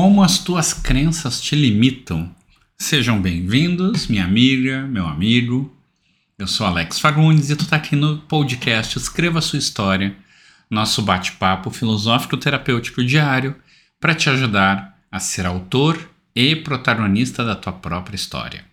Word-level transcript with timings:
Como 0.00 0.22
as 0.22 0.38
tuas 0.38 0.72
crenças 0.72 1.40
te 1.40 1.56
limitam? 1.56 2.32
Sejam 2.78 3.20
bem-vindos, 3.20 4.06
minha 4.06 4.24
amiga, 4.24 4.86
meu 4.86 5.04
amigo. 5.04 5.76
Eu 6.38 6.46
sou 6.46 6.64
Alex 6.68 7.00
Fagundes 7.00 7.50
e 7.50 7.56
tu 7.56 7.66
tá 7.66 7.74
aqui 7.74 7.96
no 7.96 8.18
podcast 8.18 8.96
Escreva 8.96 9.40
Sua 9.40 9.58
História, 9.58 10.16
nosso 10.70 11.02
bate-papo 11.02 11.68
filosófico 11.70 12.36
terapêutico 12.36 13.04
diário 13.04 13.56
para 13.98 14.14
te 14.14 14.30
ajudar 14.30 14.96
a 15.10 15.18
ser 15.18 15.44
autor 15.46 16.08
e 16.32 16.54
protagonista 16.54 17.44
da 17.44 17.56
tua 17.56 17.72
própria 17.72 18.14
história. 18.14 18.64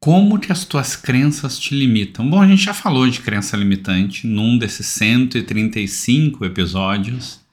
Como 0.00 0.40
que 0.40 0.50
as 0.50 0.64
tuas 0.64 0.96
crenças 0.96 1.56
te 1.56 1.72
limitam? 1.72 2.28
Bom, 2.28 2.42
a 2.42 2.48
gente 2.48 2.64
já 2.64 2.74
falou 2.74 3.08
de 3.08 3.20
crença 3.20 3.56
limitante 3.56 4.26
num 4.26 4.58
desses 4.58 4.88
135 4.88 6.44
episódios. 6.44 7.45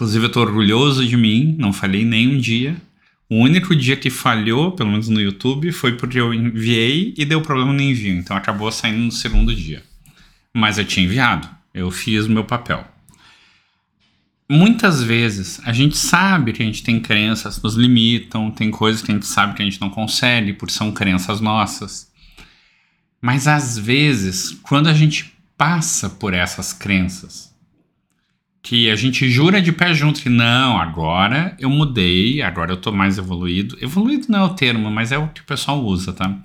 Inclusive, 0.00 0.24
eu 0.24 0.28
estou 0.28 0.42
orgulhoso 0.42 1.06
de 1.06 1.14
mim, 1.14 1.54
não 1.58 1.74
falhei 1.74 2.06
nem 2.06 2.26
um 2.26 2.38
dia. 2.38 2.74
O 3.28 3.36
único 3.36 3.76
dia 3.76 3.94
que 3.94 4.08
falhou, 4.08 4.72
pelo 4.72 4.88
menos 4.88 5.10
no 5.10 5.20
YouTube, 5.20 5.70
foi 5.72 5.94
porque 5.94 6.18
eu 6.18 6.32
enviei 6.32 7.12
e 7.18 7.24
deu 7.26 7.42
problema 7.42 7.70
no 7.70 7.82
envio. 7.82 8.14
Então 8.14 8.34
acabou 8.34 8.72
saindo 8.72 8.98
no 8.98 9.12
segundo 9.12 9.54
dia. 9.54 9.82
Mas 10.54 10.78
eu 10.78 10.86
tinha 10.86 11.04
enviado, 11.04 11.46
eu 11.74 11.90
fiz 11.90 12.24
o 12.24 12.30
meu 12.30 12.44
papel. 12.44 12.82
Muitas 14.48 15.02
vezes 15.02 15.60
a 15.66 15.72
gente 15.74 15.98
sabe 15.98 16.54
que 16.54 16.62
a 16.62 16.66
gente 16.66 16.82
tem 16.82 16.98
crenças 16.98 17.58
que 17.58 17.64
nos 17.64 17.74
limitam, 17.74 18.50
tem 18.50 18.70
coisas 18.70 19.02
que 19.02 19.12
a 19.12 19.14
gente 19.14 19.26
sabe 19.26 19.52
que 19.52 19.60
a 19.60 19.66
gente 19.66 19.82
não 19.82 19.90
consegue, 19.90 20.54
porque 20.54 20.72
são 20.72 20.92
crenças 20.92 21.42
nossas. 21.42 22.10
Mas 23.20 23.46
às 23.46 23.76
vezes, 23.76 24.58
quando 24.62 24.88
a 24.88 24.94
gente 24.94 25.34
passa 25.58 26.08
por 26.08 26.32
essas 26.32 26.72
crenças, 26.72 27.49
que 28.62 28.90
a 28.90 28.96
gente 28.96 29.28
jura 29.30 29.60
de 29.60 29.72
pé 29.72 29.94
junto 29.94 30.22
que 30.22 30.28
não, 30.28 30.78
agora 30.78 31.56
eu 31.58 31.70
mudei, 31.70 32.42
agora 32.42 32.72
eu 32.72 32.76
tô 32.76 32.92
mais 32.92 33.18
evoluído. 33.18 33.76
Evoluído 33.80 34.26
não 34.28 34.40
é 34.40 34.44
o 34.44 34.54
termo, 34.54 34.90
mas 34.90 35.12
é 35.12 35.18
o 35.18 35.28
que 35.28 35.40
o 35.40 35.44
pessoal 35.44 35.82
usa, 35.82 36.12
tá? 36.12 36.38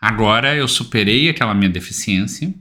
Agora 0.00 0.54
eu 0.54 0.66
superei 0.66 1.28
aquela 1.28 1.54
minha 1.54 1.68
deficiência 1.68 2.54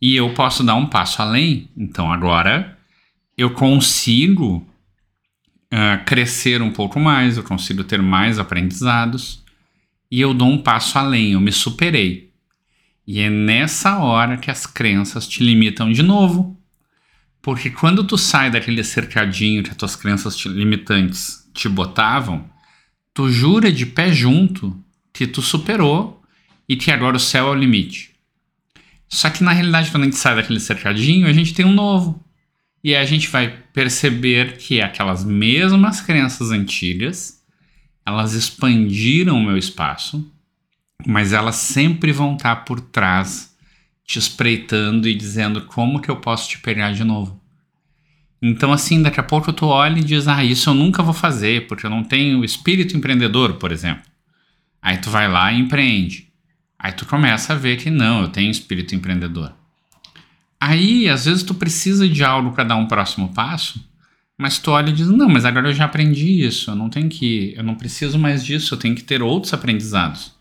e 0.00 0.16
eu 0.16 0.32
posso 0.34 0.64
dar 0.64 0.74
um 0.74 0.86
passo 0.86 1.22
além. 1.22 1.68
Então 1.76 2.12
agora 2.12 2.76
eu 3.36 3.50
consigo 3.50 4.66
uh, 5.72 6.04
crescer 6.04 6.60
um 6.60 6.70
pouco 6.70 6.98
mais, 6.98 7.36
eu 7.36 7.44
consigo 7.44 7.84
ter 7.84 8.02
mais 8.02 8.38
aprendizados 8.38 9.44
e 10.10 10.20
eu 10.20 10.34
dou 10.34 10.48
um 10.48 10.58
passo 10.58 10.98
além, 10.98 11.32
eu 11.32 11.40
me 11.40 11.52
superei. 11.52 12.32
E 13.06 13.20
é 13.20 13.30
nessa 13.30 13.98
hora 13.98 14.38
que 14.38 14.50
as 14.50 14.66
crenças 14.66 15.28
te 15.28 15.44
limitam 15.44 15.92
de 15.92 16.02
novo 16.02 16.58
porque 17.44 17.68
quando 17.68 18.02
tu 18.02 18.16
sai 18.16 18.50
daquele 18.50 18.82
cercadinho 18.82 19.62
que 19.62 19.68
as 19.68 19.76
tuas 19.76 19.94
crenças 19.94 20.34
te, 20.34 20.48
limitantes 20.48 21.46
te 21.52 21.68
botavam, 21.68 22.48
tu 23.12 23.30
jura 23.30 23.70
de 23.70 23.84
pé 23.84 24.10
junto 24.10 24.82
que 25.12 25.26
tu 25.26 25.42
superou 25.42 26.22
e 26.66 26.74
que 26.74 26.90
agora 26.90 27.18
o 27.18 27.20
céu 27.20 27.48
é 27.48 27.50
o 27.50 27.54
limite. 27.54 28.12
Só 29.10 29.28
que 29.28 29.44
na 29.44 29.52
realidade, 29.52 29.90
quando 29.90 30.04
a 30.04 30.06
gente 30.06 30.16
sai 30.16 30.34
daquele 30.34 30.58
cercadinho, 30.58 31.26
a 31.26 31.34
gente 31.34 31.52
tem 31.52 31.66
um 31.66 31.74
novo. 31.74 32.24
E 32.82 32.96
a 32.96 33.04
gente 33.04 33.28
vai 33.28 33.54
perceber 33.74 34.56
que 34.56 34.80
aquelas 34.80 35.22
mesmas 35.22 36.00
crenças 36.00 36.50
antigas, 36.50 37.42
elas 38.06 38.32
expandiram 38.32 39.36
o 39.36 39.44
meu 39.44 39.58
espaço, 39.58 40.32
mas 41.06 41.34
elas 41.34 41.56
sempre 41.56 42.10
vão 42.10 42.36
estar 42.36 42.64
por 42.64 42.80
trás 42.80 43.53
te 44.04 44.18
espreitando 44.18 45.08
e 45.08 45.14
dizendo 45.14 45.62
como 45.62 46.00
que 46.00 46.10
eu 46.10 46.16
posso 46.16 46.48
te 46.48 46.58
pegar 46.58 46.92
de 46.92 47.02
novo. 47.04 47.40
Então, 48.40 48.72
assim, 48.72 49.00
daqui 49.00 49.18
a 49.18 49.22
pouco 49.22 49.52
tu 49.52 49.66
olha 49.66 49.98
e 49.98 50.04
diz, 50.04 50.28
ah, 50.28 50.44
isso 50.44 50.68
eu 50.68 50.74
nunca 50.74 51.02
vou 51.02 51.14
fazer, 51.14 51.66
porque 51.66 51.86
eu 51.86 51.90
não 51.90 52.04
tenho 52.04 52.44
espírito 52.44 52.94
empreendedor, 52.94 53.54
por 53.54 53.72
exemplo. 53.72 54.04
Aí 54.82 54.98
tu 54.98 55.08
vai 55.08 55.26
lá 55.26 55.50
e 55.50 55.58
empreende. 55.58 56.28
Aí 56.78 56.92
tu 56.92 57.06
começa 57.06 57.54
a 57.54 57.56
ver 57.56 57.78
que 57.78 57.88
não, 57.88 58.20
eu 58.20 58.28
tenho 58.28 58.50
espírito 58.50 58.94
empreendedor. 58.94 59.54
Aí, 60.60 61.08
às 61.08 61.24
vezes, 61.24 61.42
tu 61.42 61.54
precisa 61.54 62.06
de 62.06 62.22
algo 62.22 62.52
para 62.52 62.64
dar 62.64 62.76
um 62.76 62.86
próximo 62.86 63.32
passo, 63.32 63.82
mas 64.36 64.58
tu 64.58 64.72
olha 64.72 64.90
e 64.90 64.92
diz, 64.92 65.08
não, 65.08 65.28
mas 65.28 65.46
agora 65.46 65.68
eu 65.68 65.72
já 65.72 65.86
aprendi 65.86 66.44
isso, 66.44 66.70
eu 66.70 66.74
não 66.74 66.90
tenho 66.90 67.08
que, 67.08 67.54
eu 67.56 67.62
não 67.62 67.74
preciso 67.74 68.18
mais 68.18 68.44
disso, 68.44 68.74
eu 68.74 68.78
tenho 68.78 68.94
que 68.94 69.04
ter 69.04 69.22
outros 69.22 69.54
aprendizados. 69.54 70.33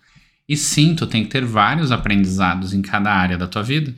E 0.47 0.57
sim, 0.57 0.95
tu 0.95 1.07
tem 1.07 1.23
que 1.23 1.29
ter 1.29 1.45
vários 1.45 1.91
aprendizados 1.91 2.73
em 2.73 2.81
cada 2.81 3.13
área 3.13 3.37
da 3.37 3.47
tua 3.47 3.63
vida, 3.63 3.93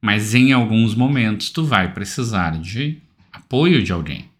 mas 0.00 0.34
em 0.34 0.52
alguns 0.52 0.94
momentos 0.94 1.50
tu 1.50 1.64
vai 1.64 1.92
precisar 1.92 2.58
de 2.58 2.98
apoio 3.32 3.82
de 3.82 3.92
alguém. 3.92 4.30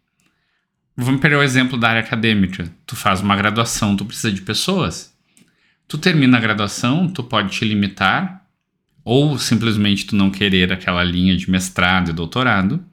Vamos 0.96 1.20
pegar 1.20 1.38
o 1.38 1.42
exemplo 1.42 1.78
da 1.78 1.88
área 1.88 2.00
acadêmica. 2.00 2.70
Tu 2.86 2.94
faz 2.94 3.20
uma 3.20 3.34
graduação, 3.34 3.96
tu 3.96 4.04
precisa 4.04 4.30
de 4.30 4.42
pessoas. 4.42 5.12
Tu 5.88 5.98
termina 5.98 6.36
a 6.36 6.40
graduação, 6.40 7.08
tu 7.08 7.22
pode 7.24 7.50
te 7.50 7.64
limitar 7.64 8.42
ou 9.04 9.38
simplesmente 9.38 10.06
tu 10.06 10.16
não 10.16 10.30
querer 10.30 10.72
aquela 10.72 11.02
linha 11.02 11.36
de 11.36 11.50
mestrado 11.50 12.10
e 12.10 12.12
doutorado, 12.12 12.84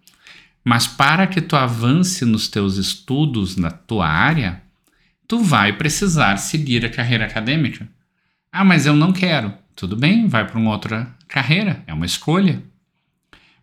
mas 0.63 0.87
para 0.87 1.27
que 1.27 1.41
tu 1.41 1.55
avance 1.55 2.25
nos 2.25 2.47
teus 2.47 2.77
estudos 2.77 3.55
na 3.55 3.71
tua 3.71 4.07
área, 4.07 4.61
tu 5.27 5.39
vai 5.39 5.73
precisar 5.73 6.37
seguir 6.37 6.85
a 6.85 6.89
carreira 6.89 7.25
acadêmica. 7.25 7.87
Ah, 8.51 8.65
mas 8.65 8.85
eu 8.85 8.95
não 8.95 9.13
quero. 9.13 9.53
Tudo 9.75 9.95
bem, 9.95 10.27
vai 10.27 10.45
para 10.45 10.59
uma 10.59 10.71
outra 10.71 11.15
carreira, 11.27 11.83
é 11.87 11.93
uma 11.93 12.05
escolha. 12.05 12.61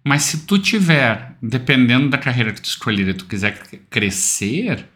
Mas 0.05 0.23
se 0.23 0.47
tu 0.47 0.59
tiver, 0.59 1.37
dependendo 1.43 2.09
da 2.09 2.17
carreira 2.17 2.53
que 2.53 2.61
tu 2.61 2.67
escolher, 2.67 3.13
tu 3.15 3.25
quiser 3.25 3.59
crescer, 3.91 4.87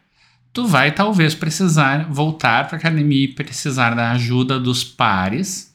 tu 0.52 0.66
vai 0.66 0.92
talvez 0.92 1.34
precisar 1.34 2.08
voltar 2.08 2.68
para 2.68 2.76
a 2.76 2.78
academia 2.78 3.24
e 3.24 3.34
precisar 3.34 3.94
da 3.94 4.12
ajuda 4.12 4.58
dos 4.58 4.84
pares 4.84 5.74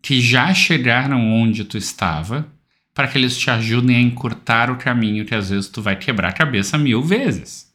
que 0.00 0.20
já 0.20 0.54
chegaram 0.54 1.20
onde 1.32 1.64
tu 1.64 1.76
estava, 1.76 2.46
para 2.94 3.08
que 3.08 3.18
eles 3.18 3.36
te 3.36 3.50
ajudem 3.50 3.96
a 3.96 4.00
encurtar 4.00 4.70
o 4.70 4.76
caminho 4.76 5.24
que 5.24 5.34
às 5.34 5.50
vezes 5.50 5.68
tu 5.68 5.82
vai 5.82 5.96
quebrar 5.96 6.28
a 6.28 6.32
cabeça 6.32 6.78
mil 6.78 7.02
vezes. 7.02 7.66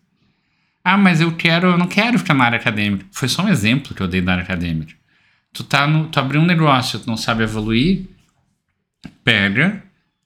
Ah, 0.84 0.98
mas 0.98 1.20
eu 1.20 1.36
quero, 1.36 1.68
eu 1.68 1.78
não 1.78 1.88
quero 1.88 2.18
ficar 2.18 2.34
na 2.34 2.46
área 2.46 2.58
acadêmica. 2.58 3.06
Foi 3.12 3.28
só 3.28 3.44
um 3.44 3.50
exemplo 3.50 3.94
que 3.94 4.02
eu 4.02 4.08
dei 4.08 4.22
da 4.22 4.32
área 4.32 4.44
acadêmica. 4.44 5.01
Tu 5.54 5.64
tá 5.64 5.86
no, 5.86 6.08
tu 6.08 6.20
abriu 6.20 6.42
um 6.42 6.46
negócio, 6.46 7.00
tu 7.00 7.08
não 7.08 7.18
sabe 7.18 7.44
evoluir, 7.44 8.08
pega 9.24 9.84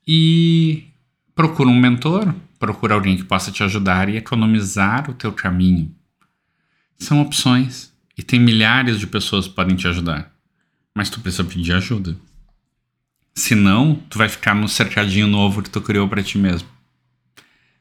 e 0.07 0.85
procura 1.33 1.69
um 1.69 1.79
mentor, 1.79 2.33
procura 2.59 2.93
alguém 2.93 3.17
que 3.17 3.23
possa 3.23 3.51
te 3.51 3.63
ajudar 3.63 4.07
e 4.07 4.17
economizar 4.17 5.09
o 5.09 5.13
teu 5.13 5.31
caminho. 5.31 5.93
São 6.97 7.21
opções 7.21 7.91
e 8.17 8.23
tem 8.23 8.39
milhares 8.39 8.99
de 8.99 9.07
pessoas 9.07 9.47
que 9.47 9.53
podem 9.53 9.75
te 9.75 9.87
ajudar, 9.87 10.31
mas 10.93 11.09
tu 11.09 11.19
precisa 11.19 11.43
pedir 11.43 11.73
ajuda. 11.73 12.15
Senão, 13.33 13.95
tu 14.09 14.17
vai 14.17 14.29
ficar 14.29 14.55
no 14.55 14.69
cercadinho 14.69 15.27
novo 15.27 15.61
que 15.61 15.69
tu 15.69 15.81
criou 15.81 16.07
para 16.07 16.23
ti 16.23 16.37
mesmo. 16.37 16.69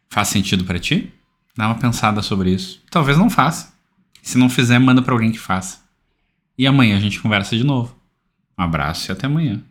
Faz 0.09 0.29
sentido 0.29 0.65
para 0.65 0.81
ti? 0.81 1.13
Dá 1.57 1.67
uma 1.69 1.77
pensada 1.77 2.21
sobre 2.23 2.51
isso. 2.51 2.83
Talvez 2.91 3.17
não 3.17 3.31
faça. 3.31 3.73
Se 4.21 4.37
não 4.37 4.51
fizer, 4.51 4.79
manda 4.81 5.01
para 5.01 5.15
alguém 5.15 5.31
que 5.31 5.39
faça. 5.39 5.84
E 6.57 6.67
amanhã 6.67 6.97
a 6.97 7.01
gente 7.01 7.21
conversa 7.21 7.57
de 7.57 7.65
novo. 7.65 7.97
Um 8.59 8.63
abraço 8.63 9.11
e 9.11 9.13
até 9.13 9.27
amanhã. 9.27 9.63